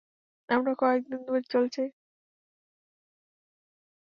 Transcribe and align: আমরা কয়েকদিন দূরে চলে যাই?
আমরা 0.49 0.73
কয়েকদিন 0.79 1.19
দূরে 1.25 1.41
চলে 1.51 1.69
যাই? 1.75 1.89